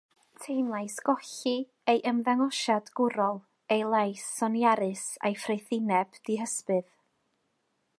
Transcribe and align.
Teimlais 0.43 0.95
golli 1.09 1.51
ei 1.93 2.01
ymddangosiad 2.13 2.91
gwrol, 3.01 3.39
ei 3.77 3.87
lais 3.93 4.27
soniarus 4.39 5.05
a'i 5.27 5.39
ffraethineb 5.45 6.23
dihysbydd. 6.31 6.91